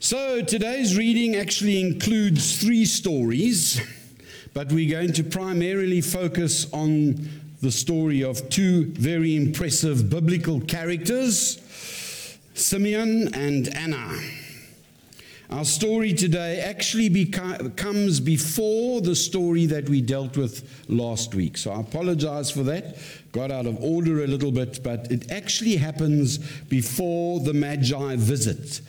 [0.00, 3.80] So today's reading actually includes three stories,
[4.52, 7.28] but we're going to primarily focus on
[7.62, 14.18] the story of two very impressive biblical characters, Simeon and Anna.
[15.50, 21.56] Our story today actually beca- comes before the story that we dealt with last week.
[21.56, 22.96] So I apologize for that.
[23.32, 28.80] Got out of order a little bit, but it actually happens before the Magi visit.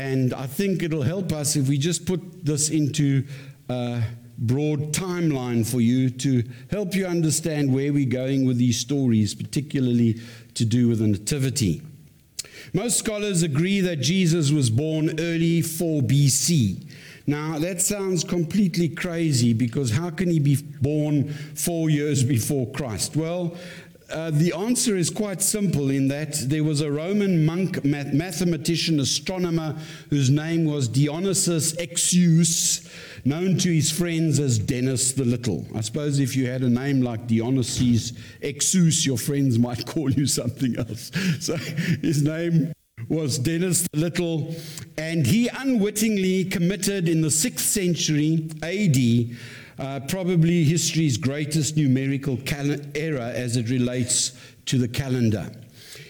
[0.00, 3.22] And I think it'll help us if we just put this into
[3.68, 4.02] a
[4.38, 10.18] broad timeline for you to help you understand where we're going with these stories, particularly
[10.54, 11.82] to do with the Nativity.
[12.72, 16.82] Most scholars agree that Jesus was born early 4 BC.
[17.26, 23.16] Now, that sounds completely crazy because how can he be born four years before Christ?
[23.16, 23.54] Well,
[24.12, 29.00] uh, the answer is quite simple in that there was a Roman monk, math- mathematician,
[29.00, 29.76] astronomer,
[30.10, 32.88] whose name was Dionysius Exiguus,
[33.24, 35.66] known to his friends as Dennis the Little.
[35.74, 38.12] I suppose if you had a name like Dionysius
[38.42, 41.10] Exiguus, your friends might call you something else.
[41.40, 42.72] So his name
[43.08, 44.54] was Dennis the Little,
[44.98, 49.36] and he unwittingly committed in the 6th century AD
[49.80, 54.32] uh, probably history's greatest numerical cal- error as it relates
[54.66, 55.50] to the calendar.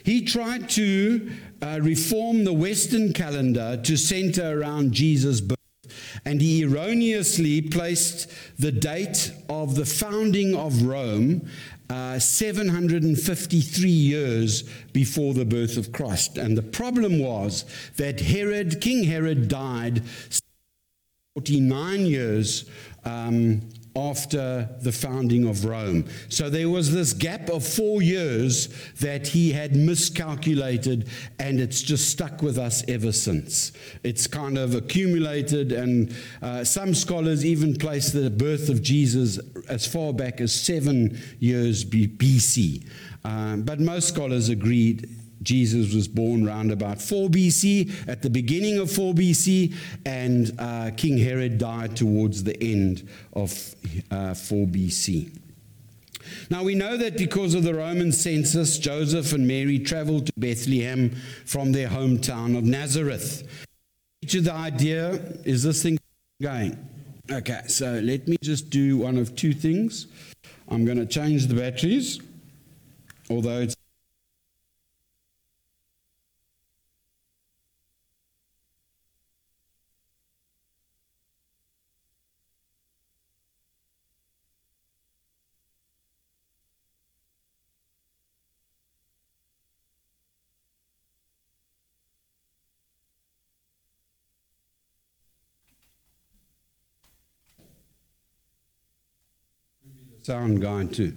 [0.05, 1.31] He tried to
[1.63, 5.57] uh, reform the Western calendar to center around Jesus' birth.
[6.25, 11.49] And he erroneously placed the date of the founding of Rome
[11.89, 14.63] uh, 753 years
[14.93, 16.39] before the birth of Christ.
[16.39, 17.65] And the problem was
[17.97, 20.03] that Herod, King Herod, died
[21.37, 22.65] 49 years
[23.05, 23.63] um,
[23.97, 26.05] after the founding of Rome.
[26.29, 28.69] So there was this gap of four years
[29.01, 33.73] that he had miscalculated, and it's just stuck with us ever since.
[34.05, 39.87] It's kind of accumulated, and uh, some scholars even place the birth of Jesus as
[39.87, 42.87] far back as seven years BC.
[43.25, 45.09] Um, but most scholars agreed
[45.43, 49.75] Jesus was born around about 4 BC, at the beginning of 4 BC,
[50.05, 53.53] and uh, King Herod died towards the end of
[54.11, 55.37] uh, 4 BC.
[56.51, 61.11] Now we know that because of the Roman census, Joseph and Mary traveled to Bethlehem
[61.47, 63.49] from their hometown of Nazareth.
[64.27, 65.15] To the idea,
[65.45, 65.99] is this thing
[66.43, 66.77] going?
[67.31, 70.07] Okay, so let me just do one of two things.
[70.69, 72.21] I'm going to change the batteries,
[73.29, 73.77] although it's
[100.23, 101.15] sound guy too.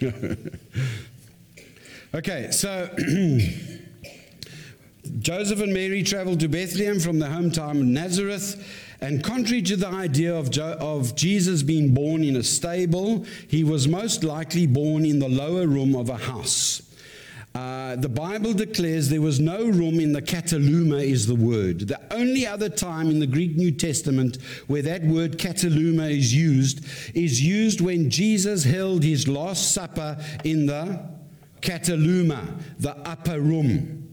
[2.14, 2.88] okay, so
[5.18, 8.66] Joseph and Mary traveled to Bethlehem from their hometown of Nazareth.
[9.00, 13.62] And contrary to the idea of, jo- of Jesus being born in a stable, he
[13.64, 16.82] was most likely born in the lower room of a house.
[17.54, 21.86] Uh, the Bible declares there was no room in the kataluma, is the word.
[21.86, 26.84] The only other time in the Greek New Testament where that word kataluma is used
[27.14, 31.08] is used when Jesus held his Last Supper in the
[31.60, 34.03] kataluma, the upper room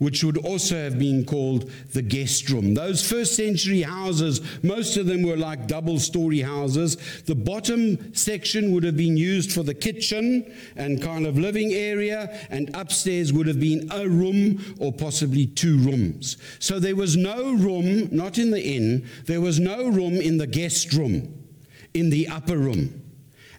[0.00, 2.74] which would also have been called the guest room.
[2.74, 6.96] Those first century houses, most of them were like double story houses.
[7.26, 12.34] The bottom section would have been used for the kitchen and kind of living area,
[12.48, 16.38] and upstairs would have been a room or possibly two rooms.
[16.60, 20.46] So there was no room, not in the inn, there was no room in the
[20.46, 21.46] guest room,
[21.92, 23.09] in the upper room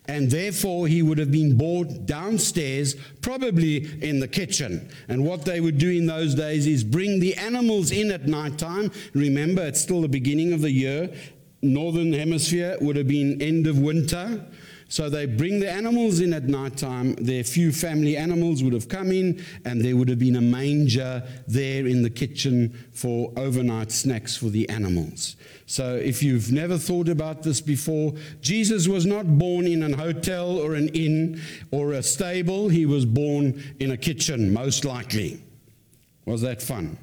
[0.06, 4.90] and therefore he would have been brought downstairs, probably in the kitchen.
[5.08, 8.58] And what they would do in those days is bring the animals in at night
[8.58, 8.92] time.
[9.14, 11.14] Remember, it's still the beginning of the year.
[11.62, 14.46] Northern hemisphere would have been end of winter.
[14.92, 17.14] So they bring the animals in at night time.
[17.14, 21.24] Their few family animals would have come in, and there would have been a manger
[21.48, 25.38] there in the kitchen for overnight snacks for the animals.
[25.66, 30.58] So, if you've never thought about this before, Jesus was not born in an hotel
[30.58, 31.40] or an inn
[31.72, 32.68] or a stable.
[32.68, 35.42] He was born in a kitchen, most likely.
[36.26, 36.98] Was that fun?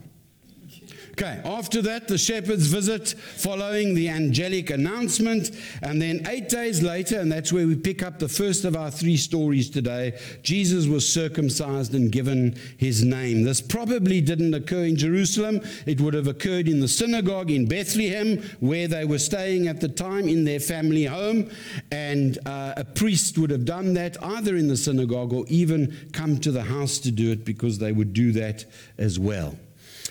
[1.21, 5.51] Okay, after that, the shepherd's visit following the angelic announcement.
[5.83, 8.89] And then eight days later, and that's where we pick up the first of our
[8.89, 13.43] three stories today, Jesus was circumcised and given his name.
[13.43, 18.41] This probably didn't occur in Jerusalem, it would have occurred in the synagogue in Bethlehem,
[18.61, 21.51] where they were staying at the time in their family home.
[21.91, 26.39] And uh, a priest would have done that either in the synagogue or even come
[26.39, 28.67] to the house to do it because they would do that
[28.99, 29.57] as well.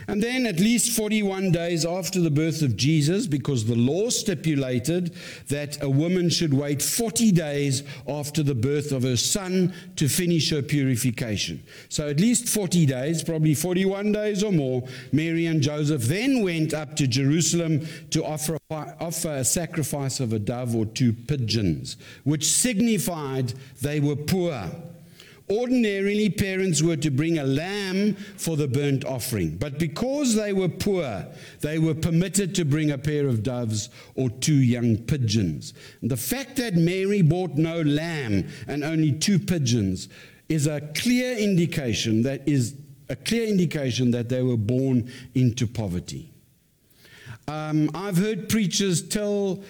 [0.07, 5.15] And then, at least 41 days after the birth of Jesus, because the law stipulated
[5.47, 10.49] that a woman should wait 40 days after the birth of her son to finish
[10.51, 11.63] her purification.
[11.89, 16.73] So, at least 40 days, probably 41 days or more, Mary and Joseph then went
[16.73, 22.45] up to Jerusalem to offer, offer a sacrifice of a dove or two pigeons, which
[22.45, 24.69] signified they were poor.
[25.49, 30.67] Ordinarily, parents were to bring a lamb for the burnt offering, but because they were
[30.67, 31.25] poor,
[31.61, 35.73] they were permitted to bring a pair of doves or two young pigeons.
[36.03, 40.09] The fact that Mary bought no lamb and only two pigeons
[40.49, 42.75] is a clear indication that is
[43.09, 46.29] a clear indication that they were born into poverty.
[47.47, 49.63] Um, I've heard preachers tell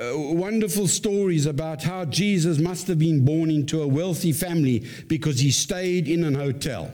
[0.00, 5.40] uh, wonderful stories about how Jesus must have been born into a wealthy family because
[5.40, 6.90] he stayed in an hotel.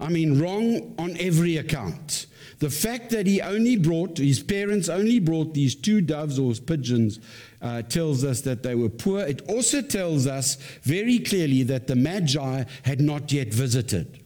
[0.00, 2.26] I mean, wrong on every account.
[2.60, 7.20] The fact that he only brought, his parents only brought these two doves or pigeons
[7.62, 9.20] uh, tells us that they were poor.
[9.20, 14.20] It also tells us very clearly that the Magi had not yet visited.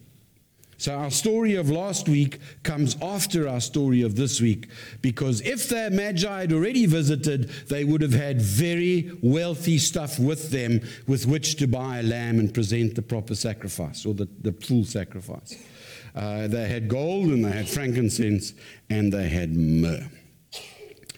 [0.83, 4.67] So, our story of last week comes after our story of this week
[5.01, 10.51] because if the Magi had already visited, they would have had very wealthy stuff with
[10.51, 14.51] them with which to buy a lamb and present the proper sacrifice or the, the
[14.51, 15.57] full sacrifice.
[16.17, 18.53] Uh, they had gold and they had frankincense
[18.91, 20.09] and they had myrrh.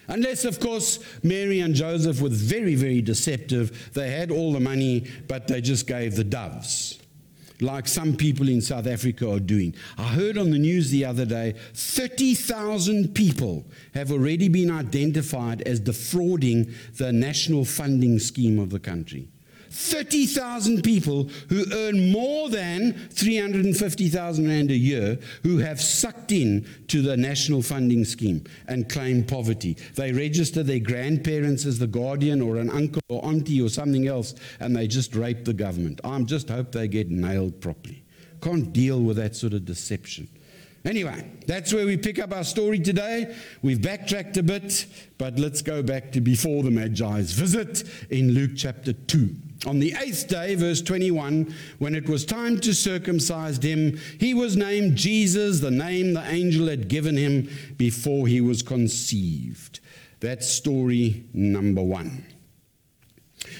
[0.07, 3.91] Unless, of course, Mary and Joseph were very, very deceptive.
[3.95, 6.99] They had all the money, but they just gave the doves
[7.61, 9.75] like some people in South Africa are doing.
[9.97, 15.79] I heard on the news the other day 30,000 people have already been identified as
[15.79, 19.29] defrauding the national funding scheme of the country.
[19.75, 27.01] 30,000 people who earn more than 350,000 Rand a year who have sucked in to
[27.01, 29.75] the national funding scheme and claim poverty.
[29.95, 34.33] They register their grandparents as the guardian or an uncle or auntie or something else
[34.61, 35.99] and they just rape the government.
[36.05, 38.03] I am just hope they get nailed properly.
[38.41, 40.29] Can't deal with that sort of deception.
[40.85, 43.35] Anyway, that's where we pick up our story today.
[43.63, 44.85] We've backtracked a bit,
[45.17, 49.35] but let's go back to before the Magi's visit in Luke chapter 2.
[49.65, 54.55] On the eighth day, verse 21, when it was time to circumcise him, he was
[54.55, 59.79] named Jesus, the name the angel had given him before he was conceived.
[60.19, 62.23] That's story number one.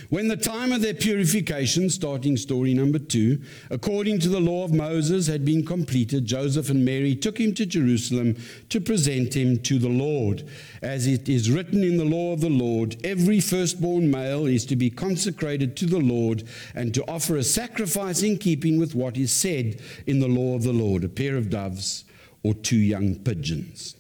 [0.10, 4.74] When the time of their purification, starting story number two, according to the law of
[4.74, 8.36] Moses, had been completed, Joseph and Mary took him to Jerusalem
[8.70, 10.48] to present him to the Lord.
[10.82, 14.76] As it is written in the law of the Lord, every firstborn male is to
[14.76, 16.44] be consecrated to the Lord
[16.74, 20.64] and to offer a sacrifice in keeping with what is said in the law of
[20.64, 22.06] the Lord a pair of doves
[22.44, 23.96] or two young pigeons.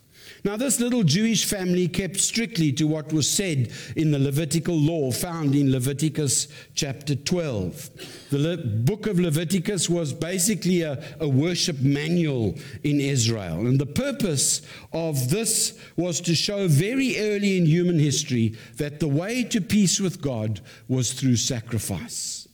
[0.45, 5.11] Now, this little Jewish family kept strictly to what was said in the Levitical law
[5.11, 8.29] found in Leviticus chapter 12.
[8.29, 12.53] The Le- book of Leviticus was basically a, a worship manual
[12.83, 13.65] in Israel.
[13.65, 14.61] And the purpose
[14.93, 19.99] of this was to show very early in human history that the way to peace
[19.99, 22.47] with God was through sacrifice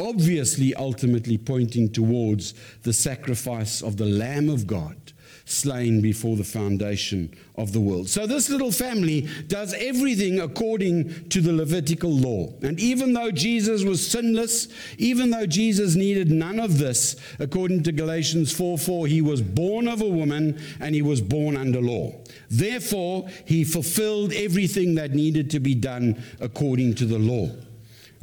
[0.00, 5.12] obviously ultimately pointing towards the sacrifice of the Lamb of God
[5.46, 8.08] slain before the foundation of the world.
[8.08, 12.52] So this little family does everything according to the Levitical law.
[12.62, 17.92] And even though Jesus was sinless, even though Jesus needed none of this, according to
[17.92, 22.12] Galatians 4 4, he was born of a woman and he was born under law.
[22.50, 27.50] Therefore, he fulfilled everything that needed to be done according to the law.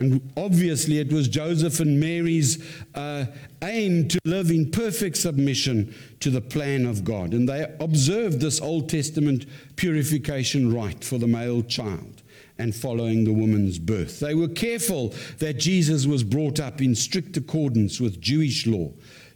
[0.01, 2.63] And obviously, it was Joseph and Mary's
[2.95, 3.25] uh,
[3.63, 7.33] aim to live in perfect submission to the plan of God.
[7.35, 12.23] And they observed this Old Testament purification rite for the male child
[12.57, 14.19] and following the woman's birth.
[14.19, 18.91] They were careful that Jesus was brought up in strict accordance with Jewish law.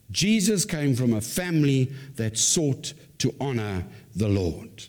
[0.10, 4.86] Jesus came from a family that sought to honor the Lord.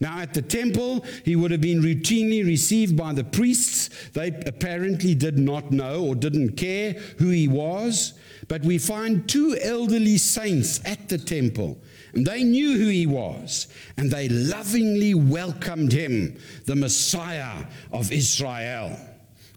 [0.00, 3.90] Now, at the temple, he would have been routinely received by the priests.
[4.12, 8.14] They apparently did not know or didn't care who he was.
[8.48, 11.78] But we find two elderly saints at the temple.
[12.14, 18.98] And they knew who he was, and they lovingly welcomed him, the Messiah of Israel.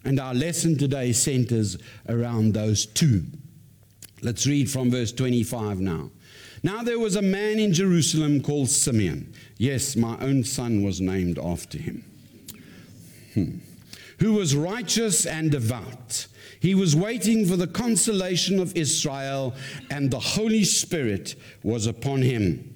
[0.04, 3.24] And our lesson today centers around those two.
[4.22, 6.10] Let's read from verse 25 now.
[6.62, 9.33] Now there was a man in Jerusalem called Simeon.
[9.64, 12.04] Yes, my own son was named after him.
[13.32, 13.56] Hmm.
[14.18, 16.26] Who was righteous and devout.
[16.60, 19.54] He was waiting for the consolation of Israel,
[19.90, 22.74] and the Holy Spirit was upon him.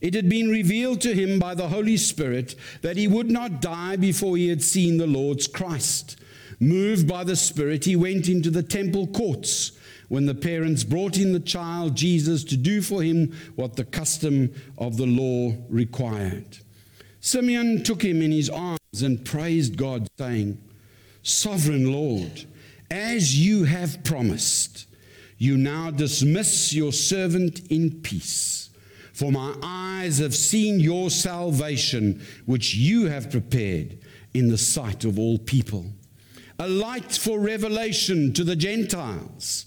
[0.00, 3.96] It had been revealed to him by the Holy Spirit that he would not die
[3.96, 6.16] before he had seen the Lord's Christ.
[6.60, 9.72] Moved by the Spirit, he went into the temple courts
[10.10, 14.52] when the parents brought in the child Jesus to do for him what the custom
[14.76, 16.58] of the law required.
[17.20, 20.60] Simeon took him in his arms and praised God, saying,
[21.22, 22.44] Sovereign Lord,
[22.90, 24.86] as you have promised,
[25.38, 28.70] you now dismiss your servant in peace.
[29.12, 33.98] For my eyes have seen your salvation, which you have prepared
[34.34, 35.86] in the sight of all people,
[36.58, 39.66] a light for revelation to the Gentiles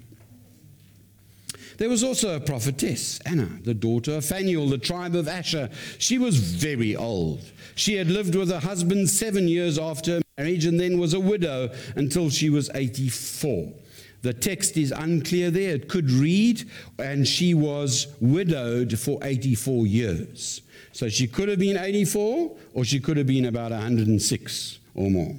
[1.81, 5.67] There was also a prophetess, Anna, the daughter of Phanuel, the tribe of Asher.
[5.97, 7.41] She was very old.
[7.73, 11.19] She had lived with her husband seven years after her marriage and then was a
[11.19, 13.73] widow until she was 84.
[14.21, 15.73] The text is unclear there.
[15.73, 16.69] It could read,
[16.99, 20.61] and she was widowed for 84 years.
[20.91, 25.35] So she could have been 84, or she could have been about 106 or more.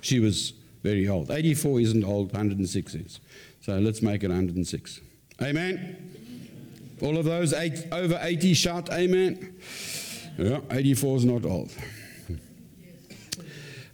[0.00, 1.30] She was very old.
[1.30, 3.20] 84 isn't old, 106 is.
[3.60, 5.02] So let's make it 106.
[5.40, 5.96] Amen.
[7.00, 9.54] All of those eight, over 80 shout amen.
[10.36, 11.70] Yeah, 84 is not old.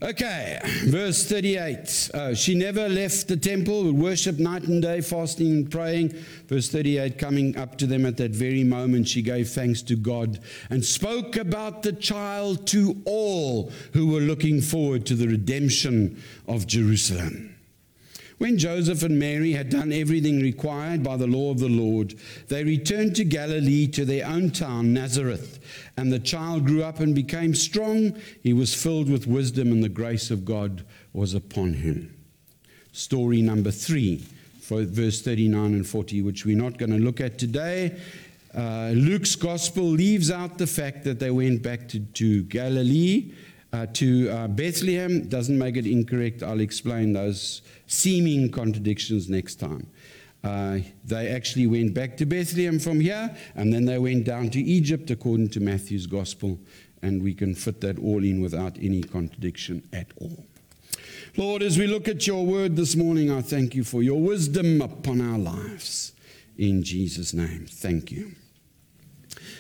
[0.02, 2.10] Okay, verse 38.
[2.12, 6.10] Uh, she never left the temple, would worship night and day, fasting and praying.
[6.46, 10.40] Verse 38 coming up to them at that very moment, she gave thanks to God
[10.68, 16.66] and spoke about the child to all who were looking forward to the redemption of
[16.66, 17.53] Jerusalem.
[18.44, 22.14] When Joseph and Mary had done everything required by the law of the Lord,
[22.48, 25.60] they returned to Galilee to their own town, Nazareth.
[25.96, 28.20] And the child grew up and became strong.
[28.42, 30.84] He was filled with wisdom, and the grace of God
[31.14, 32.14] was upon him.
[32.92, 34.18] Story number three,
[34.60, 37.98] for verse 39 and 40, which we're not going to look at today.
[38.54, 43.32] Uh, Luke's gospel leaves out the fact that they went back to, to Galilee
[43.74, 46.42] uh, to uh, Bethlehem doesn't make it incorrect.
[46.44, 49.88] I'll explain those seeming contradictions next time.
[50.44, 54.60] Uh, they actually went back to Bethlehem from here, and then they went down to
[54.60, 56.60] Egypt according to Matthew's gospel,
[57.02, 60.44] and we can fit that all in without any contradiction at all.
[61.36, 64.82] Lord, as we look at your word this morning, I thank you for your wisdom
[64.82, 66.12] upon our lives.
[66.56, 68.36] In Jesus' name, thank you.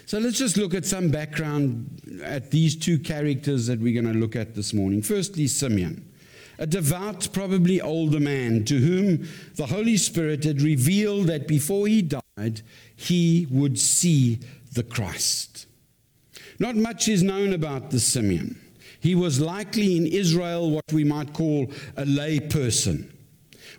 [0.06, 4.18] So let's just look at some background at these two characters that we're going to
[4.18, 5.00] look at this morning.
[5.00, 6.06] Firstly, Simeon,
[6.58, 12.02] a devout, probably older man to whom the Holy Spirit had revealed that before he
[12.02, 12.60] died,
[12.94, 14.40] he would see
[14.74, 15.66] the Christ.
[16.58, 18.60] Not much is known about this Simeon.
[19.00, 23.10] He was likely in Israel what we might call a lay person.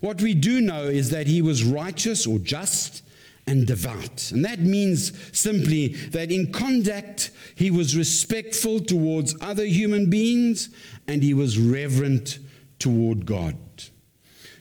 [0.02, 3.04] What we do know is that he was righteous or just
[3.48, 4.32] and devout.
[4.32, 10.70] And that means simply that in conduct, he was respectful towards other human beings
[11.08, 12.40] and he was reverent
[12.80, 13.58] toward God.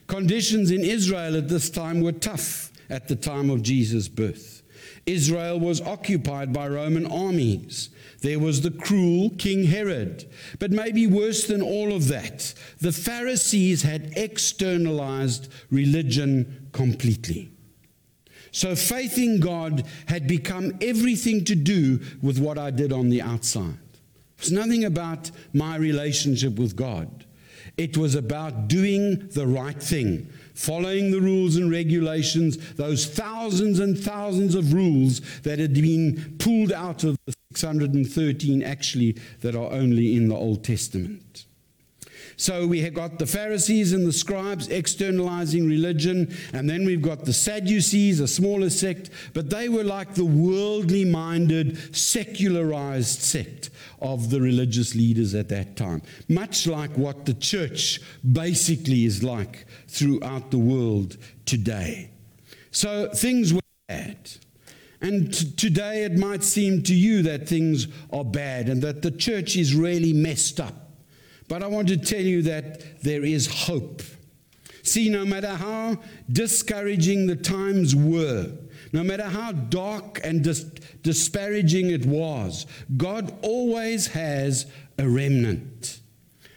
[0.07, 4.61] Conditions in Israel at this time were tough at the time of Jesus' birth.
[5.05, 7.89] Israel was occupied by Roman armies.
[8.21, 10.29] There was the cruel King Herod.
[10.59, 17.54] But maybe worse than all of that, the Pharisees had externalized religion completely.
[18.55, 23.21] So faith in God had become everything to do with what I did on the
[23.21, 23.77] outside.
[24.37, 27.25] It was nothing about my relationship with God.
[27.75, 33.99] It was about doing the right thing, following the rules and regulations, those thousands and
[33.99, 40.15] thousands of rules that had been pulled out of the 613 actually that are only
[40.15, 41.45] in the Old Testament.
[42.37, 47.25] So we have got the Pharisees and the scribes externalizing religion, and then we've got
[47.25, 53.69] the Sadducees, a smaller sect, but they were like the worldly minded, secularized sect
[54.01, 58.01] of the religious leaders at that time, much like what the church
[58.33, 62.09] basically is like throughout the world today.
[62.71, 64.17] So things were bad.
[65.01, 69.11] And t- today it might seem to you that things are bad and that the
[69.11, 70.84] church is really messed up.
[71.47, 74.01] But I want to tell you that there is hope.
[74.83, 75.97] See, no matter how
[76.31, 78.51] discouraging the times were,
[78.93, 80.63] no matter how dark and dis-
[81.01, 86.01] disparaging it was, God always has a remnant.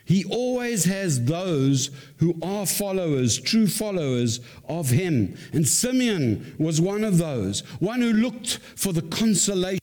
[0.04, 5.37] He always has those who are followers, true followers of Him.
[5.52, 9.80] And Simeon was one of those, one who looked for the consolation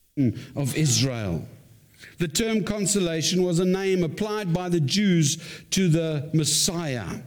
[0.55, 1.47] of Israel.
[2.17, 5.37] The term consolation was a name applied by the Jews
[5.71, 7.21] to the Messiah.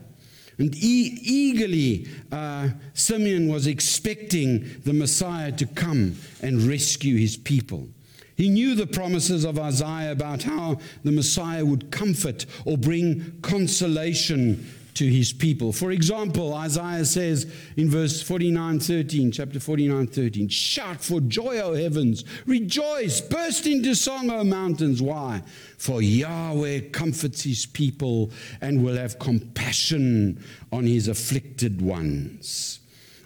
[0.57, 7.87] And e- eagerly, uh, Simeon was expecting the Messiah to come and rescue his people.
[8.35, 14.65] He knew the promises of Isaiah about how the Messiah would comfort or bring consolation
[14.95, 15.71] to his people.
[15.71, 21.73] For example, Isaiah says in verse 49 13, chapter 49 13, Shout for joy, O
[21.73, 25.01] heavens, rejoice, burst into song, O mountains.
[25.01, 25.43] Why?
[25.77, 28.31] For Yahweh comforts his people
[28.61, 32.78] and will have compassion on his afflicted ones.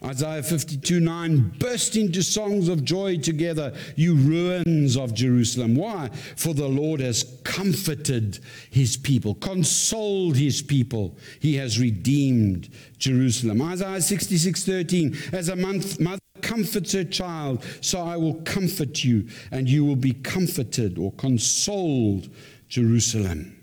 [0.06, 5.76] Isaiah 52 9, burst into songs of joy together, you ruins of Jerusalem.
[5.76, 6.10] Why?
[6.36, 11.18] For the Lord has comforted his people, consoled his people.
[11.40, 13.62] He has redeemed Jerusalem.
[13.62, 19.28] Isaiah 66 13, as a month, mother comforts her child, so I will comfort you,
[19.52, 22.30] and you will be comforted or consoled,
[22.68, 23.63] Jerusalem.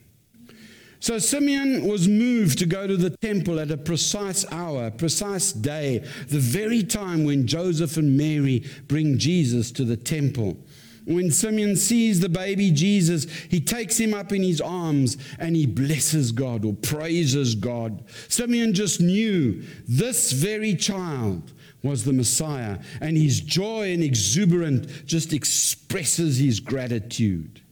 [1.00, 6.04] So Simeon was moved to go to the temple at a precise hour, precise day,
[6.28, 10.58] the very time when Joseph and Mary bring Jesus to the temple.
[11.06, 15.64] When Simeon sees the baby Jesus, he takes him up in his arms and he
[15.64, 18.04] blesses God or praises God.
[18.28, 25.32] Simeon just knew this very child was the Messiah, and his joy and exuberant just
[25.32, 27.62] expresses his gratitude.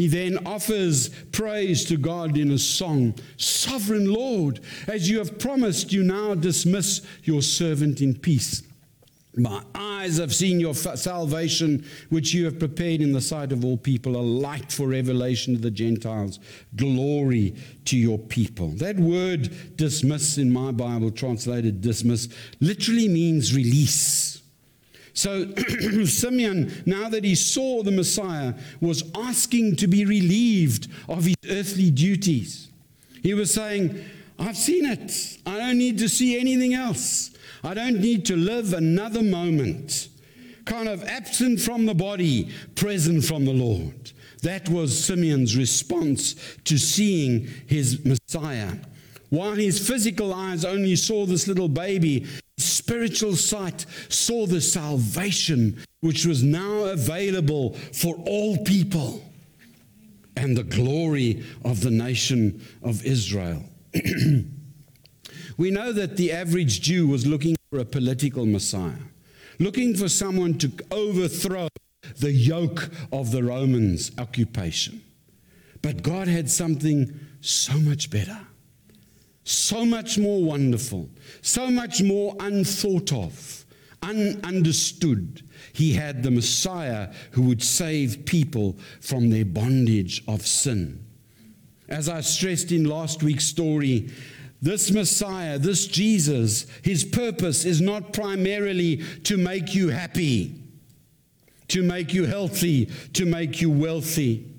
[0.00, 5.92] He then offers praise to God in a song Sovereign Lord, as you have promised,
[5.92, 8.62] you now dismiss your servant in peace.
[9.36, 13.76] My eyes have seen your salvation, which you have prepared in the sight of all
[13.76, 16.40] people, a light for revelation to the Gentiles,
[16.76, 18.68] glory to your people.
[18.68, 24.29] That word dismiss in my Bible, translated dismiss, literally means release.
[25.12, 25.52] So
[26.04, 31.90] Simeon, now that he saw the Messiah, was asking to be relieved of his earthly
[31.90, 32.68] duties.
[33.22, 34.02] He was saying,
[34.38, 35.38] I've seen it.
[35.44, 37.30] I don't need to see anything else.
[37.62, 40.08] I don't need to live another moment.
[40.64, 44.12] Kind of absent from the body, present from the Lord.
[44.42, 48.72] That was Simeon's response to seeing his Messiah.
[49.28, 52.26] While his physical eyes only saw this little baby,
[52.60, 59.22] spiritual sight saw the salvation which was now available for all people
[60.36, 63.62] and the glory of the nation of Israel.
[65.56, 69.04] we know that the average Jew was looking for a political Messiah,
[69.58, 71.68] looking for someone to overthrow
[72.18, 75.02] the yoke of the Romans' occupation.
[75.82, 78.46] But God had something so much better
[79.44, 81.08] so much more wonderful,
[81.42, 83.64] so much more unthought of,
[84.02, 85.42] ununderstood.
[85.72, 91.04] He had the Messiah who would save people from their bondage of sin.
[91.88, 94.10] As I stressed in last week's story,
[94.62, 100.54] this Messiah, this Jesus, his purpose is not primarily to make you happy,
[101.68, 104.49] to make you healthy, to make you wealthy.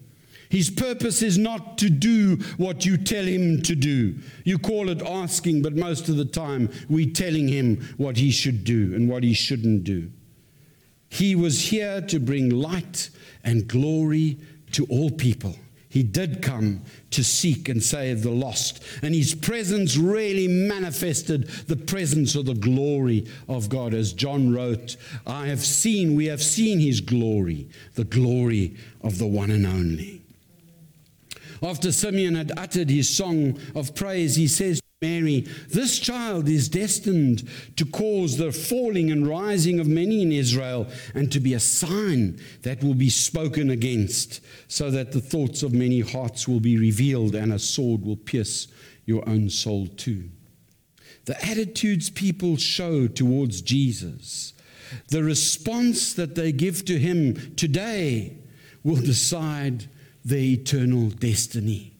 [0.51, 4.15] His purpose is not to do what you tell him to do.
[4.43, 8.65] You call it asking, but most of the time we're telling him what he should
[8.65, 10.11] do and what he shouldn't do.
[11.07, 13.11] He was here to bring light
[13.45, 14.39] and glory
[14.73, 15.55] to all people.
[15.87, 18.83] He did come to seek and save the lost.
[19.01, 23.93] And his presence really manifested the presence of the glory of God.
[23.93, 29.27] As John wrote, I have seen, we have seen his glory, the glory of the
[29.27, 30.20] one and only.
[31.63, 36.67] After Simeon had uttered his song of praise, he says, to Mary, This child is
[36.67, 41.59] destined to cause the falling and rising of many in Israel, and to be a
[41.59, 46.77] sign that will be spoken against, so that the thoughts of many hearts will be
[46.77, 48.67] revealed, and a sword will pierce
[49.05, 50.29] your own soul too.
[51.25, 54.53] The attitudes people show towards Jesus,
[55.09, 58.37] the response that they give to him today,
[58.83, 59.87] will decide
[60.23, 61.93] their eternal destiny.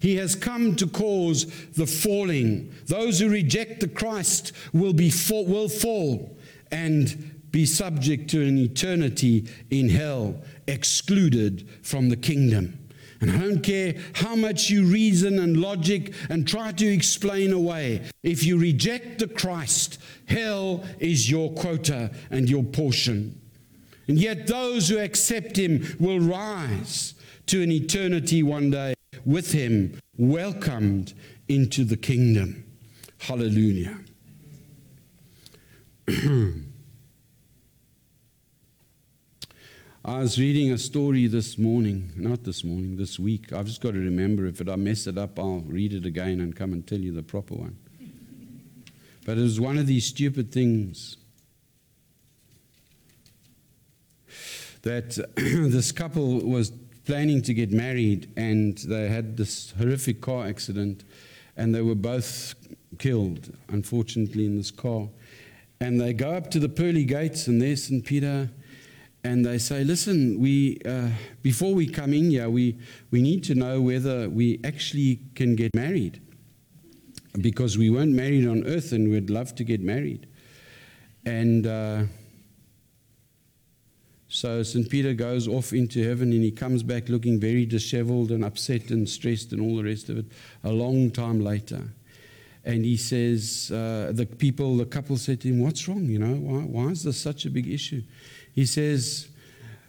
[0.00, 2.72] He has come to cause the falling.
[2.86, 6.36] Those who reject the Christ will, be fall, will fall
[6.70, 12.78] and be subject to an eternity in hell, excluded from the kingdom.
[13.20, 18.08] And I don't care how much you reason and logic and try to explain away.
[18.22, 23.40] If you reject the Christ, hell is your quota and your portion.
[24.06, 27.14] And yet, those who accept him will rise
[27.48, 31.14] to an eternity one day with him, welcomed
[31.48, 32.64] into the kingdom.
[33.18, 33.98] Hallelujah.
[40.04, 43.52] I was reading a story this morning, not this morning, this week.
[43.52, 46.54] I've just got to remember if I mess it up, I'll read it again and
[46.54, 47.78] come and tell you the proper one.
[49.24, 51.16] But it was one of these stupid things
[54.82, 56.72] that this couple was
[57.08, 61.04] planning to get married, and they had this horrific car accident,
[61.56, 62.54] and they were both
[62.98, 65.08] killed, unfortunately, in this car.
[65.80, 68.04] And they go up to the pearly gates, and there's St.
[68.04, 68.50] Peter,
[69.24, 71.08] and they say, Listen, we, uh,
[71.40, 72.76] before we come in here, we,
[73.10, 76.20] we need to know whether we actually can get married.
[77.40, 80.26] Because we weren't married on earth, and we'd love to get married.
[81.24, 81.66] And.
[81.66, 82.02] Uh,
[84.28, 84.88] so St.
[84.90, 89.08] Peter goes off into heaven and he comes back looking very disheveled and upset and
[89.08, 90.26] stressed and all the rest of it
[90.64, 91.82] a long time later.
[92.64, 96.04] And he says, uh, the people, the couple said to him, What's wrong?
[96.04, 98.02] You know, why, why is this such a big issue?
[98.52, 99.28] He says,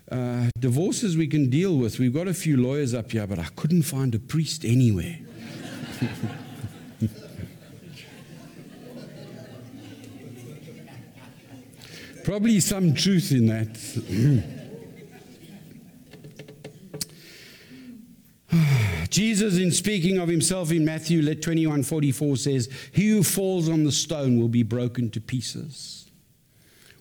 [0.09, 1.99] uh, Divorces we can deal with.
[1.99, 5.17] We've got a few lawyers up here, but I couldn't find a priest anywhere.
[12.23, 13.77] Probably some truth in that.
[19.09, 23.91] Jesus, in speaking of himself in Matthew 21 44, says, He who falls on the
[23.91, 26.09] stone will be broken to pieces.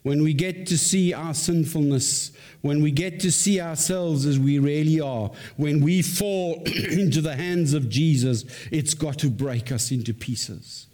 [0.02, 4.58] When we get to see our sinfulness, when we get to see ourselves as we
[4.58, 9.90] really are, when we fall into the hands of Jesus, it's got to break us
[9.90, 10.87] into pieces.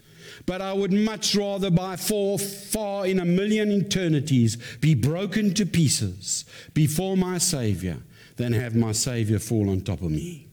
[0.47, 5.67] But I would much rather by far, far in a million eternities be broken to
[5.67, 7.99] pieces before my Savior
[8.37, 10.49] than have my Savior fall on top of me.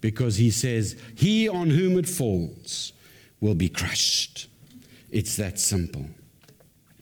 [0.00, 2.92] Because he says, He on whom it falls
[3.40, 4.48] will be crushed.
[5.10, 6.06] It's that simple.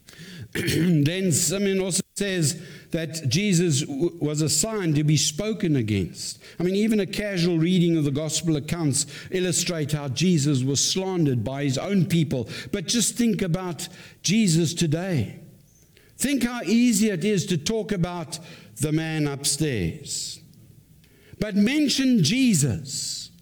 [0.52, 6.40] then Simeon also says that Jesus was a sign to be spoken against.
[6.60, 11.42] I mean, even a casual reading of the gospel accounts illustrate how Jesus was slandered
[11.42, 12.48] by his own people.
[12.70, 13.88] But just think about
[14.22, 15.40] Jesus today.
[16.16, 18.38] Think how easy it is to talk about
[18.76, 20.40] the man upstairs.
[21.40, 23.32] But mention Jesus,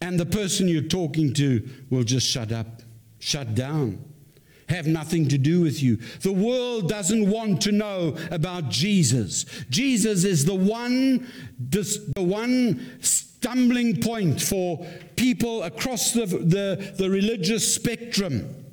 [0.00, 2.82] and the person you're talking to will just shut up,
[3.18, 4.13] shut down
[4.68, 5.96] have nothing to do with you.
[6.20, 9.44] The world doesn't want to know about Jesus.
[9.70, 17.74] Jesus is the one, the, one stumbling point for people across the, the, the religious
[17.74, 18.64] spectrum.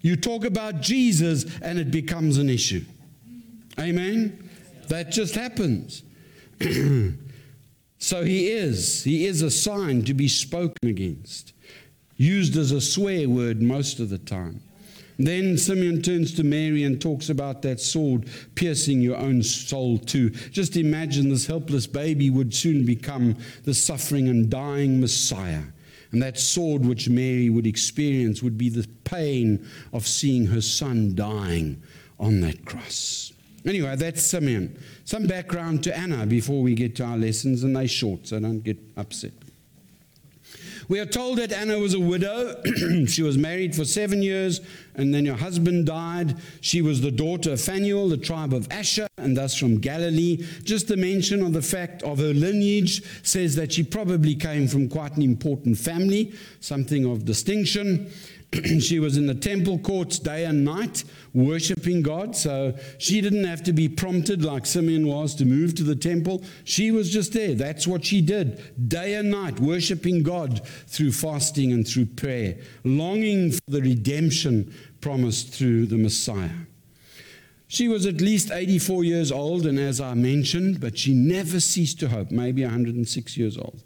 [0.00, 2.84] You talk about Jesus and it becomes an issue.
[3.78, 4.50] Amen?
[4.88, 6.02] That just happens.
[7.98, 9.04] so he is.
[9.04, 11.52] He is a sign to be spoken against,
[12.16, 14.62] used as a swear word most of the time.
[15.18, 20.30] Then Simeon turns to Mary and talks about that sword piercing your own soul too.
[20.30, 25.64] Just imagine this helpless baby would soon become the suffering and dying Messiah.
[26.12, 31.14] And that sword which Mary would experience would be the pain of seeing her son
[31.14, 31.82] dying
[32.18, 33.32] on that cross.
[33.66, 34.78] Anyway, that's Simeon.
[35.04, 38.60] Some background to Anna before we get to our lessons, and they're short, so don't
[38.60, 39.32] get upset.
[40.88, 42.62] We are told that Anna was a widow.
[43.06, 44.62] she was married for seven years
[44.94, 46.36] and then her husband died.
[46.62, 50.46] She was the daughter of Phanuel, the tribe of Asher, and thus from Galilee.
[50.64, 54.88] Just the mention of the fact of her lineage says that she probably came from
[54.88, 58.10] quite an important family, something of distinction.
[58.80, 61.04] she was in the temple courts day and night
[61.38, 62.34] worshiping God.
[62.34, 66.42] So she didn't have to be prompted like Simeon was to move to the temple.
[66.64, 67.54] She was just there.
[67.54, 73.52] That's what she did day and night, worshiping God through fasting and through prayer, longing
[73.52, 76.50] for the redemption promised through the Messiah.
[77.68, 82.00] She was at least 84 years old, and as I mentioned, but she never ceased
[82.00, 83.82] to hope, maybe 106 years old.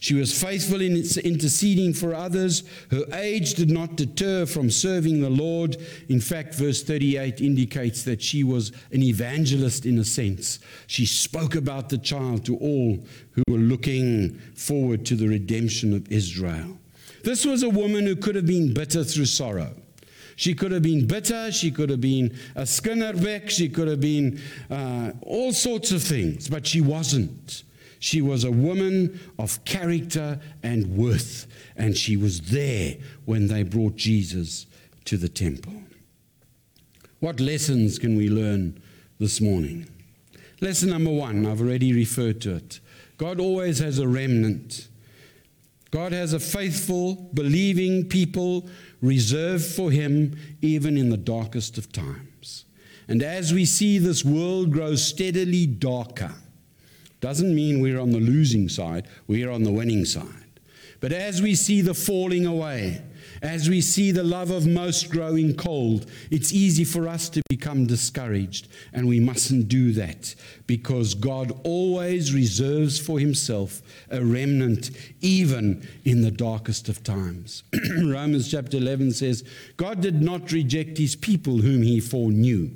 [0.00, 2.64] She was faithful in interceding for others.
[2.90, 5.76] Her age did not deter from serving the Lord.
[6.08, 10.58] In fact, verse 38 indicates that she was an evangelist in a sense.
[10.86, 12.98] She spoke about the child to all
[13.32, 16.78] who were looking forward to the redemption of Israel.
[17.24, 19.74] This was a woman who could have been bitter through sorrow.
[20.36, 21.50] She could have been bitter.
[21.50, 23.50] She could have been a Skinnerbeck.
[23.50, 27.64] She could have been uh, all sorts of things, but she wasn't.
[27.98, 33.96] She was a woman of character and worth, and she was there when they brought
[33.96, 34.66] Jesus
[35.06, 35.82] to the temple.
[37.20, 38.80] What lessons can we learn
[39.18, 39.88] this morning?
[40.60, 42.80] Lesson number one, I've already referred to it.
[43.16, 44.88] God always has a remnant.
[45.90, 48.68] God has a faithful, believing people
[49.00, 52.64] reserved for Him even in the darkest of times.
[53.08, 56.34] And as we see this world grow steadily darker,
[57.20, 60.24] doesn't mean we're on the losing side, we're on the winning side.
[61.00, 63.02] But as we see the falling away,
[63.42, 67.86] as we see the love of most growing cold, it's easy for us to become
[67.86, 70.34] discouraged, and we mustn't do that
[70.66, 77.62] because God always reserves for himself a remnant, even in the darkest of times.
[78.04, 79.44] Romans chapter 11 says,
[79.76, 82.70] God did not reject his people whom he foreknew.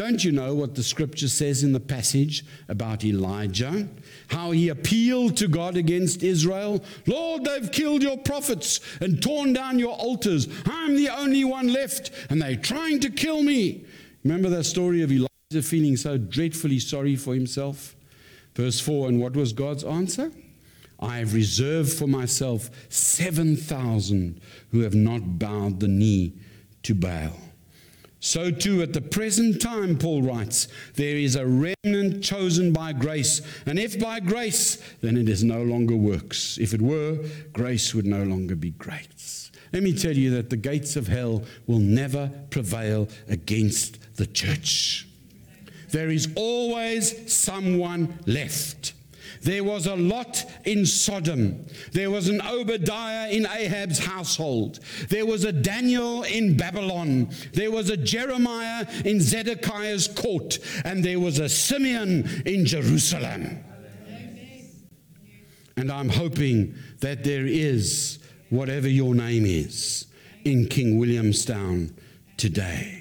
[0.00, 3.86] Don't you know what the scripture says in the passage about Elijah?
[4.28, 6.82] How he appealed to God against Israel.
[7.06, 10.48] Lord, they've killed your prophets and torn down your altars.
[10.64, 13.84] I'm the only one left, and they're trying to kill me.
[14.24, 17.94] Remember that story of Elijah feeling so dreadfully sorry for himself?
[18.54, 20.32] Verse 4 And what was God's answer?
[20.98, 26.32] I have reserved for myself 7,000 who have not bowed the knee
[26.84, 27.49] to Baal.
[28.22, 33.40] So, too, at the present time, Paul writes, there is a remnant chosen by grace.
[33.64, 36.58] And if by grace, then it is no longer works.
[36.58, 37.18] If it were,
[37.54, 39.50] grace would no longer be grace.
[39.72, 45.06] Let me tell you that the gates of hell will never prevail against the church.
[45.90, 48.92] There is always someone left.
[49.42, 51.66] There was a Lot in Sodom.
[51.92, 54.80] There was an Obadiah in Ahab's household.
[55.08, 57.30] There was a Daniel in Babylon.
[57.54, 60.58] There was a Jeremiah in Zedekiah's court.
[60.84, 63.64] And there was a Simeon in Jerusalem.
[65.76, 68.18] And I'm hoping that there is,
[68.50, 70.06] whatever your name is,
[70.44, 71.94] in King William's Town
[72.36, 72.99] today.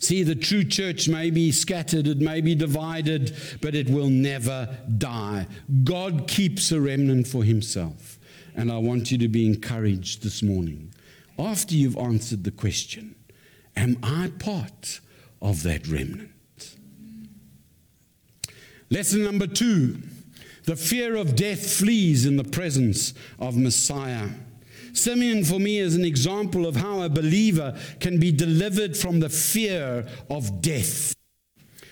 [0.00, 4.78] See, the true church may be scattered, it may be divided, but it will never
[4.96, 5.46] die.
[5.84, 8.18] God keeps a remnant for himself.
[8.56, 10.92] And I want you to be encouraged this morning.
[11.38, 13.14] After you've answered the question,
[13.76, 15.00] Am I part
[15.42, 16.30] of that remnant?
[18.88, 19.98] Lesson number two
[20.64, 24.28] the fear of death flees in the presence of Messiah.
[24.92, 29.28] Simeon, for me, is an example of how a believer can be delivered from the
[29.28, 31.14] fear of death.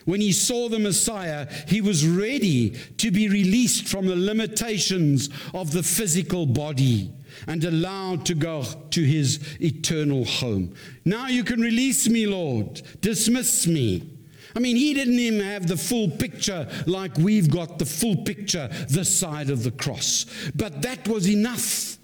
[0.08, 5.70] When he saw the Messiah, he was ready to be released from the limitations of
[5.70, 7.12] the physical body
[7.46, 10.74] and allowed to go to his eternal home.
[11.04, 12.80] Now you can release me, Lord.
[13.02, 14.18] Dismiss me.
[14.56, 18.68] I mean, he didn't even have the full picture like we've got the full picture
[18.88, 20.24] this side of the cross.
[20.54, 21.97] But that was enough.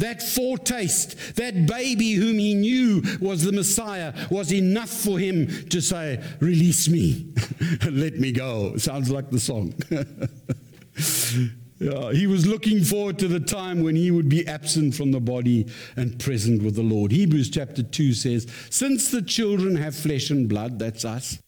[0.00, 5.80] That foretaste, that baby whom he knew was the Messiah, was enough for him to
[5.82, 7.32] say, Release me,
[7.90, 8.78] let me go.
[8.78, 9.74] Sounds like the song.
[11.80, 15.20] Yeah, he was looking forward to the time when he would be absent from the
[15.20, 15.66] body
[15.96, 17.10] and present with the Lord.
[17.10, 21.38] Hebrews chapter 2 says, Since the children have flesh and blood, that's us,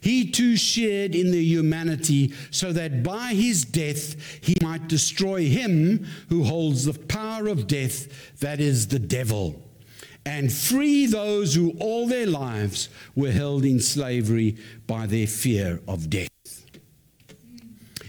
[0.00, 6.06] he too shared in their humanity so that by his death he might destroy him
[6.28, 9.60] who holds the power of death, that is the devil,
[10.24, 16.08] and free those who all their lives were held in slavery by their fear of
[16.08, 16.28] death.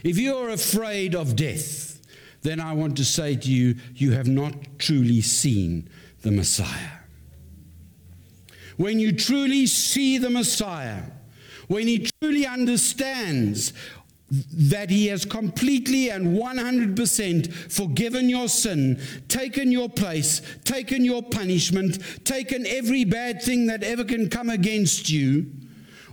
[0.04, 2.00] If you're afraid of death,
[2.42, 5.90] then I want to say to you, you have not truly seen
[6.22, 7.02] the Messiah.
[8.78, 11.04] when you truly see the Messiah,
[11.68, 13.74] when he truly understands
[14.32, 22.26] that he has completely and 100% forgiven your sin, taken your place, taken your punishment,
[22.26, 25.46] taken every bad thing that ever can come against you,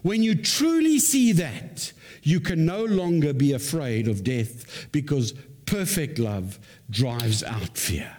[0.03, 1.93] when you truly see that,
[2.29, 5.33] you can no longer be afraid of death because
[5.65, 6.59] perfect love
[6.91, 8.15] drives out fear.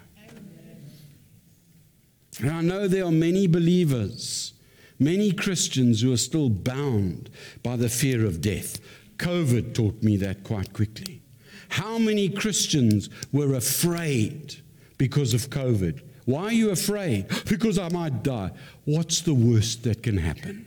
[2.39, 4.53] And I know there are many believers,
[4.97, 7.29] many Christians who are still bound
[7.61, 8.79] by the fear of death.
[9.17, 11.21] COVID taught me that quite quickly.
[11.67, 14.55] How many Christians were afraid
[14.97, 16.01] because of COVID?
[16.25, 17.27] Why are you afraid?
[17.45, 18.49] Because I might die.
[18.85, 20.65] What's the worst that can happen?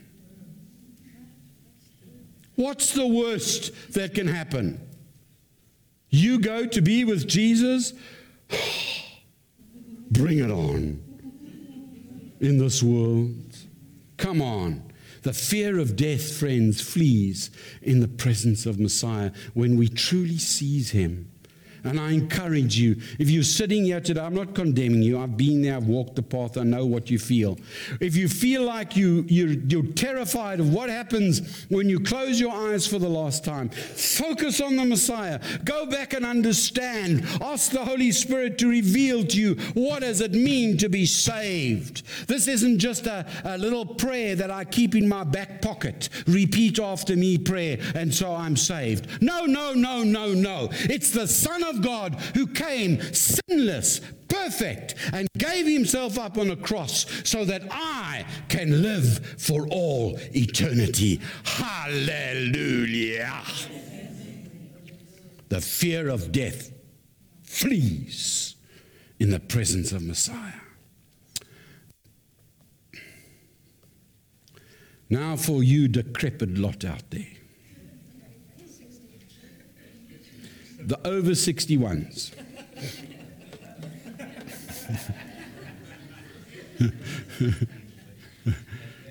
[2.55, 4.79] What's the worst that can happen?
[6.09, 7.93] You go to be with Jesus?
[10.11, 11.01] Bring it on
[12.39, 13.57] in this world.
[14.17, 14.83] Come on.
[15.23, 17.49] The fear of death, friends, flees
[17.81, 21.32] in the presence of Messiah when we truly seize him.
[21.83, 25.19] And I encourage you, if you're sitting here today, I'm not condemning you.
[25.19, 27.57] I've been there, I've walked the path, I know what you feel.
[27.99, 32.53] If you feel like you, you're, you're terrified of what happens when you close your
[32.53, 35.39] eyes for the last time, focus on the Messiah.
[35.65, 37.25] Go back and understand.
[37.41, 42.03] Ask the Holy Spirit to reveal to you what does it mean to be saved.
[42.27, 46.09] This isn't just a, a little prayer that I keep in my back pocket.
[46.27, 49.21] Repeat after me prayer, and so I'm saved.
[49.21, 50.69] No, no, no, no, no.
[50.71, 56.49] It's the Son of of God who came sinless, perfect, and gave himself up on
[56.51, 61.19] a cross so that I can live for all eternity.
[61.43, 63.41] Hallelujah.
[65.49, 66.71] The fear of death
[67.43, 68.55] flees
[69.19, 70.53] in the presence of Messiah.
[75.09, 77.42] Now, for you decrepit lot out there.
[80.93, 82.31] The over 61s.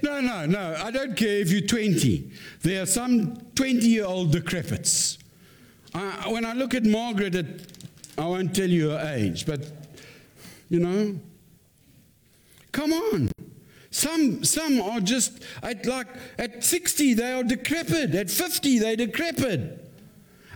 [0.02, 0.76] no, no, no.
[0.78, 2.30] I don't care if you're 20.
[2.60, 5.18] There are some 20 year old decrepits.
[5.92, 7.46] Uh, when I look at Margaret, at,
[8.16, 9.60] I won't tell you her age, but
[10.68, 11.18] you know,
[12.70, 13.32] come on.
[13.90, 16.06] Some, some are just at like
[16.38, 18.14] at 60 they are decrepit.
[18.14, 19.91] At 50 they're decrepit.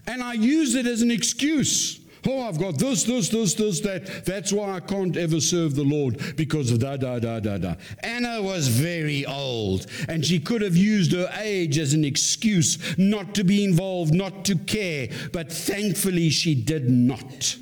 [0.06, 2.00] And I use it as an excuse.
[2.28, 4.24] Oh, I've got this, this, this, this, that.
[4.24, 7.74] That's why I can't ever serve the Lord because of da, da, da, da, da.
[8.00, 13.34] Anna was very old, and she could have used her age as an excuse not
[13.36, 17.56] to be involved, not to care, but thankfully she did not.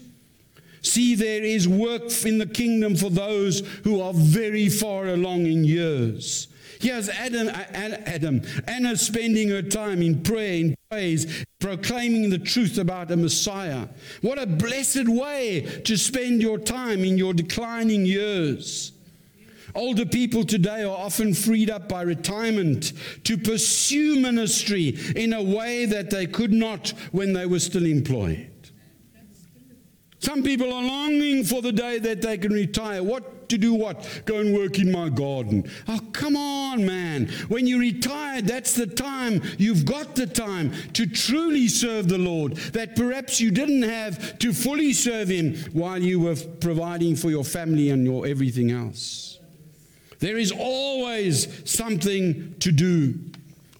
[0.81, 5.65] See, there is work in the kingdom for those who are very far along in
[5.65, 6.49] years.
[6.81, 13.11] Here's Adam, Adam, Anna spending her time in prayer, in praise, proclaiming the truth about
[13.11, 13.89] a Messiah.
[14.23, 18.93] What a blessed way to spend your time in your declining years.
[19.75, 22.93] Older people today are often freed up by retirement
[23.25, 28.51] to pursue ministry in a way that they could not when they were still employed.
[30.21, 33.03] Some people are longing for the day that they can retire.
[33.03, 34.23] What to do what?
[34.25, 35.71] Go and work in my garden.
[35.89, 37.29] Oh, come on, man.
[37.49, 39.43] When you retire, that's the time.
[39.59, 44.53] You've got the time to truly serve the Lord that perhaps you didn't have to
[44.53, 49.39] fully serve Him while you were providing for your family and your everything else.
[50.19, 53.19] There is always something to do.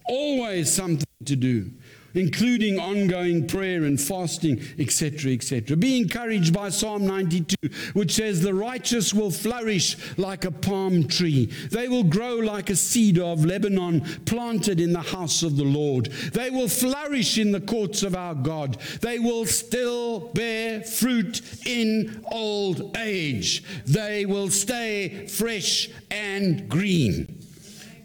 [0.07, 1.71] Always something to do
[2.15, 5.77] including ongoing prayer and fasting, etc., etc.
[5.77, 7.55] Be encouraged by Psalm 92,
[7.93, 11.47] which says, The righteous will flourish like a palm tree.
[11.71, 16.07] They will grow like a cedar of Lebanon planted in the house of the Lord.
[16.33, 18.77] They will flourish in the courts of our God.
[19.01, 23.63] They will still bear fruit in old age.
[23.85, 27.44] They will stay fresh and green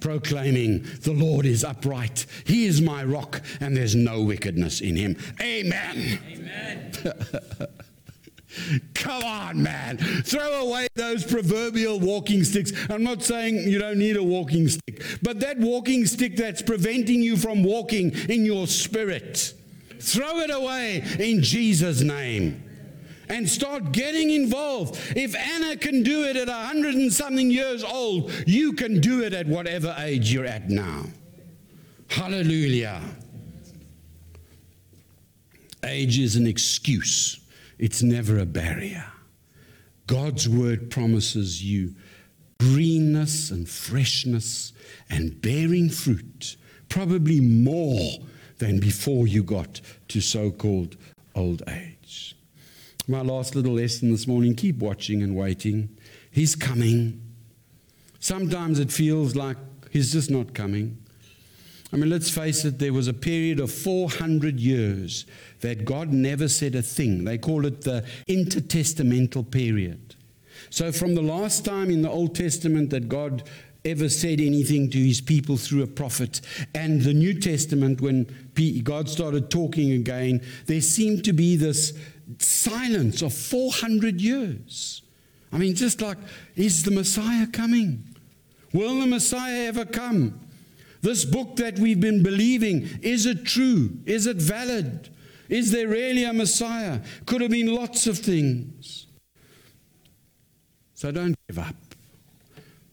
[0.00, 2.26] proclaiming, The Lord is upright.
[2.44, 5.16] He is my rock, and there's no wickedness in him.
[5.40, 6.18] Amen.
[6.30, 6.92] Amen.
[8.94, 9.98] Come on, man.
[9.98, 12.72] Throw away those proverbial walking sticks.
[12.90, 17.22] I'm not saying you don't need a walking stick, but that walking stick that's preventing
[17.22, 19.54] you from walking in your spirit,
[20.00, 22.69] throw it away in Jesus' name
[23.30, 25.00] and start getting involved.
[25.16, 29.22] If Anna can do it at a hundred and something years old, you can do
[29.22, 31.06] it at whatever age you're at now.
[32.08, 33.00] Hallelujah.
[35.84, 37.40] Age is an excuse,
[37.78, 39.06] it's never a barrier.
[40.06, 41.94] God's word promises you
[42.58, 44.72] greenness and freshness
[45.08, 46.56] and bearing fruit,
[46.88, 48.18] probably more
[48.58, 50.96] than before you got to so called
[51.34, 51.99] old age.
[53.10, 55.88] My last little lesson this morning keep watching and waiting.
[56.30, 57.20] He's coming.
[58.20, 59.56] Sometimes it feels like
[59.90, 60.96] he's just not coming.
[61.92, 65.26] I mean, let's face it, there was a period of 400 years
[65.58, 67.24] that God never said a thing.
[67.24, 70.14] They call it the intertestamental period.
[70.68, 73.42] So, from the last time in the Old Testament that God
[73.84, 76.42] ever said anything to his people through a prophet,
[76.76, 78.24] and the New Testament, when
[78.84, 81.98] God started talking again, there seemed to be this
[82.38, 85.02] silence of 400 years.
[85.52, 86.18] I mean, just like,
[86.56, 88.04] is the Messiah coming?
[88.72, 90.40] Will the Messiah ever come?
[91.02, 93.98] This book that we've been believing, is it true?
[94.06, 95.08] Is it valid?
[95.48, 97.00] Is there really a Messiah?
[97.26, 99.06] Could have been lots of things.
[100.94, 101.74] So don't give up.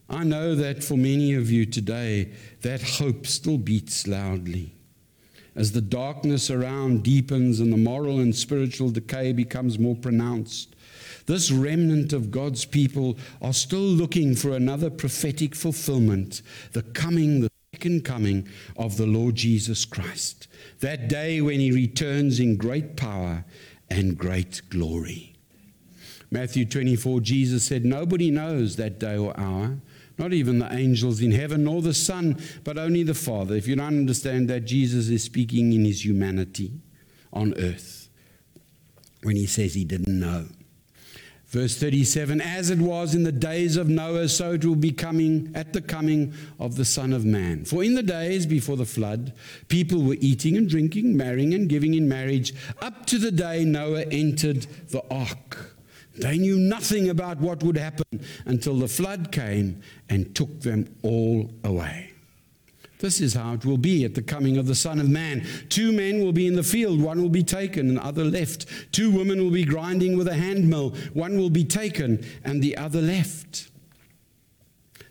[0.08, 2.32] I know that for many of you today,
[2.62, 4.74] that hope still beats loudly.
[5.58, 10.76] As the darkness around deepens and the moral and spiritual decay becomes more pronounced,
[11.26, 16.42] this remnant of God's people are still looking for another prophetic fulfillment
[16.74, 18.46] the coming, the second coming
[18.76, 20.46] of the Lord Jesus Christ.
[20.78, 23.44] That day when he returns in great power
[23.90, 25.34] and great glory.
[26.30, 29.78] Matthew 24, Jesus said, Nobody knows that day or hour,
[30.18, 33.54] not even the angels in heaven, nor the Son, but only the Father.
[33.54, 36.72] If you don't understand that, Jesus is speaking in his humanity
[37.32, 38.08] on earth
[39.22, 40.46] when he says he didn't know.
[41.48, 45.50] Verse 37 As it was in the days of Noah, so it will be coming
[45.54, 47.64] at the coming of the Son of Man.
[47.64, 49.32] For in the days before the flood,
[49.68, 52.52] people were eating and drinking, marrying and giving in marriage,
[52.82, 55.77] up to the day Noah entered the ark.
[56.20, 61.50] They knew nothing about what would happen until the flood came and took them all
[61.64, 62.12] away.
[62.98, 65.46] This is how it will be at the coming of the Son of Man.
[65.68, 68.66] Two men will be in the field, one will be taken and the other left.
[68.92, 73.00] Two women will be grinding with a handmill, one will be taken and the other
[73.00, 73.70] left.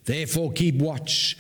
[0.04, 1.38] Therefore, keep watch.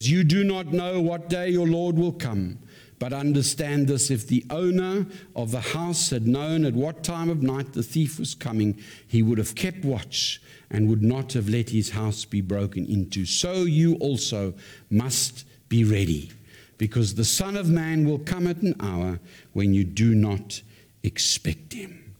[0.00, 2.58] You do not know what day your Lord will come.
[3.04, 5.04] But understand this if the owner
[5.36, 9.22] of the house had known at what time of night the thief was coming, he
[9.22, 10.40] would have kept watch
[10.70, 13.26] and would not have let his house be broken into.
[13.26, 14.54] So you also
[14.88, 16.32] must be ready,
[16.78, 19.20] because the Son of Man will come at an hour
[19.52, 20.62] when you do not
[21.02, 22.14] expect him.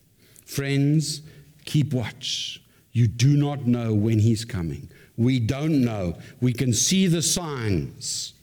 [0.44, 1.22] Friends,
[1.64, 2.62] keep watch.
[2.92, 4.90] You do not know when he's coming.
[5.16, 6.18] We don't know.
[6.42, 8.33] We can see the signs.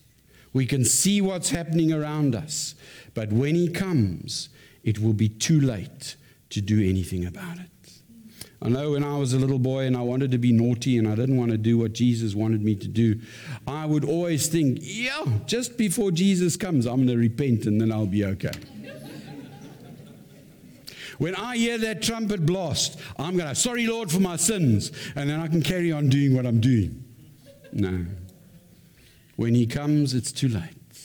[0.54, 2.76] We can see what's happening around us.
[3.14, 4.50] But when He comes,
[4.84, 6.16] it will be too late
[6.50, 7.72] to do anything about it.
[8.64, 11.08] I know when I was a little boy and I wanted to be naughty and
[11.08, 13.20] I didn't want to do what Jesus wanted me to do,
[13.66, 17.92] I would always think, yeah, just before Jesus comes, I'm going to repent and then
[17.92, 18.52] I'll be okay.
[21.18, 25.28] when I hear that trumpet blast, I'm going to, sorry, Lord, for my sins, and
[25.28, 27.04] then I can carry on doing what I'm doing.
[27.74, 28.06] No.
[29.42, 31.00] When he comes, it's too late.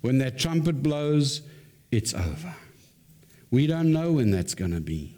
[0.00, 1.42] When that trumpet blows,
[1.90, 2.54] it's over.
[3.50, 5.16] We don't know when that's going to be.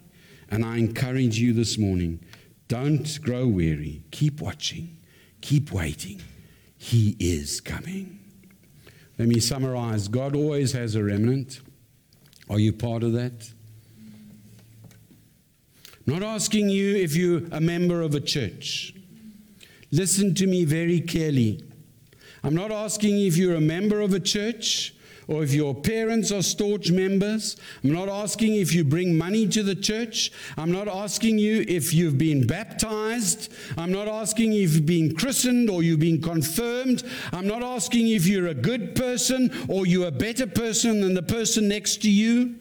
[0.51, 2.21] And I encourage you this morning
[2.69, 4.05] don't grow weary.
[4.11, 4.97] Keep watching.
[5.43, 6.23] Keep waiting.
[6.79, 8.19] He is coming.
[9.19, 11.61] Let me summarize God always has a remnant.
[12.49, 13.53] Are you part of that?
[16.07, 18.95] Not asking you if you're a member of a church.
[19.91, 21.63] Listen to me very clearly.
[22.45, 24.95] I'm not asking if you're a member of a church
[25.29, 27.57] or if your parents are staunch members.
[27.85, 30.33] I'm not asking if you bring money to the church.
[30.57, 33.53] I'm not asking you if you've been baptized.
[33.79, 37.05] I'm not asking if you've been christened or you've been confirmed.
[37.33, 41.23] I'm not asking if you're a good person or you're a better person than the
[41.23, 42.57] person next to you.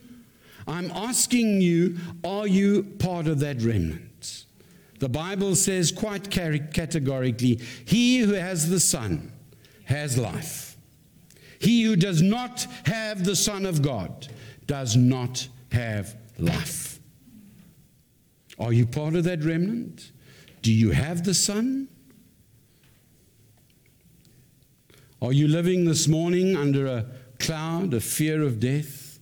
[0.68, 4.44] I'm asking you, are you part of that remnant?
[5.00, 9.31] The Bible says quite categorically, He who has the Son
[9.92, 10.76] has life.
[11.58, 14.26] He who does not have the Son of God
[14.66, 16.98] does not have life.
[18.58, 20.10] Are you part of that remnant?
[20.62, 21.88] Do you have the Son?
[25.20, 27.06] Are you living this morning under a
[27.38, 29.18] cloud of fear of death?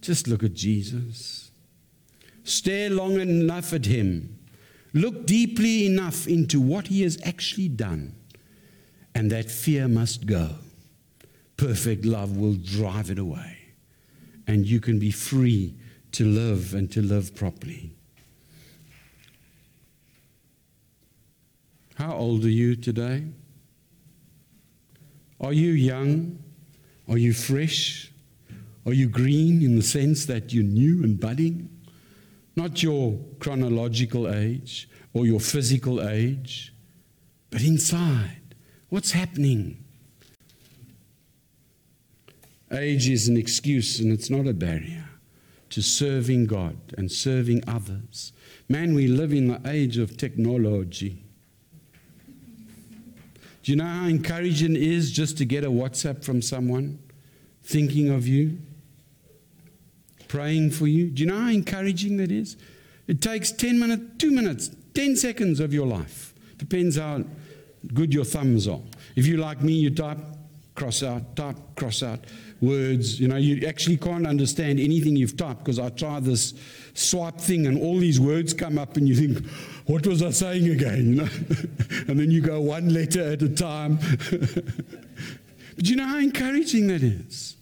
[0.00, 1.52] Just look at Jesus.
[2.44, 4.36] Stare long enough at him.
[4.92, 8.16] Look deeply enough into what he has actually done
[9.14, 10.50] and that fear must go.
[11.56, 13.56] Perfect love will drive it away,
[14.46, 15.74] and you can be free
[16.12, 17.92] to live and to live properly.
[21.94, 23.24] How old are you today?
[25.40, 26.38] Are you young?
[27.08, 28.12] Are you fresh?
[28.86, 31.68] Are you green in the sense that you're new and budding?
[32.56, 36.74] Not your chronological age or your physical age,
[37.50, 38.41] but inside.
[38.92, 39.82] What's happening?
[42.70, 45.08] Age is an excuse and it's not a barrier
[45.70, 48.34] to serving God and serving others.
[48.68, 51.24] Man, we live in the age of technology.
[53.62, 56.98] Do you know how encouraging it is just to get a WhatsApp from someone
[57.62, 58.58] thinking of you,
[60.28, 61.08] praying for you?
[61.08, 62.58] Do you know how encouraging that is?
[63.06, 66.34] It takes 10 minutes, 2 minutes, 10 seconds of your life.
[66.58, 67.24] Depends how
[67.94, 68.80] good your thumbs are.
[69.16, 70.18] If you like me, you type,
[70.74, 72.20] cross out, type, cross out
[72.62, 73.20] words.
[73.20, 76.54] You know, you actually can't understand anything you've typed because I try this
[76.94, 79.46] swipe thing and all these words come up and you think,
[79.86, 81.08] what was I saying again?
[81.08, 81.28] You know?
[82.08, 83.98] and then you go one letter at a time.
[84.30, 87.56] but you know how encouraging that is?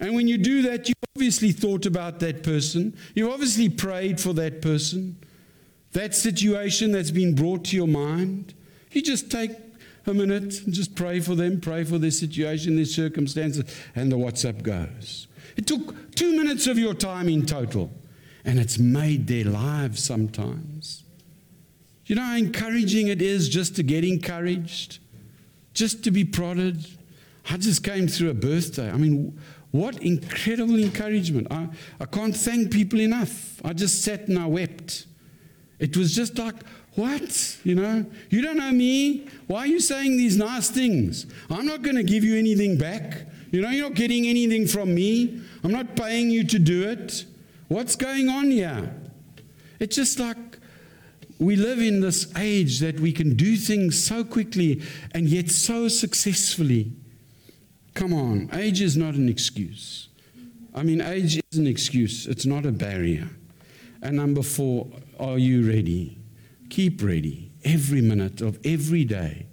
[0.00, 2.96] And when you do that, you obviously thought about that person.
[3.14, 5.16] You obviously prayed for that person.
[5.92, 8.54] That situation that's been brought to your mind.
[8.92, 9.52] You just take
[10.06, 13.64] a minute and just pray for them, pray for their situation, their circumstances,
[13.94, 15.28] and the WhatsApp goes.
[15.56, 17.90] It took two minutes of your time in total,
[18.44, 21.04] and it's made their lives sometimes.
[22.06, 24.98] You know how encouraging it is just to get encouraged,
[25.74, 26.86] just to be prodded.
[27.50, 28.90] I just came through a birthday.
[28.90, 29.38] I mean,
[29.70, 31.48] what incredible encouragement.
[31.50, 31.68] I,
[32.00, 33.60] I can't thank people enough.
[33.64, 35.06] I just sat and I wept.
[35.78, 36.54] It was just like,
[36.98, 37.58] what?
[37.62, 39.28] You know, you don't know me.
[39.46, 41.26] Why are you saying these nice things?
[41.48, 43.26] I'm not going to give you anything back.
[43.52, 45.40] You know, you're not getting anything from me.
[45.62, 47.24] I'm not paying you to do it.
[47.68, 48.92] What's going on here?
[49.78, 50.36] It's just like
[51.38, 54.82] we live in this age that we can do things so quickly
[55.12, 56.92] and yet so successfully.
[57.94, 60.08] Come on, age is not an excuse.
[60.74, 63.28] I mean, age is an excuse, it's not a barrier.
[64.02, 64.88] And number four,
[65.18, 66.17] are you ready?
[66.70, 69.46] Keep ready every minute of every day.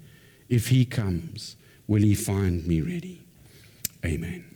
[0.49, 1.55] If he comes,
[1.88, 3.24] will he find me ready?
[4.05, 4.55] Amen.